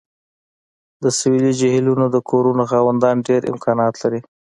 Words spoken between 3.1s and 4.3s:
ډیر امکانات لري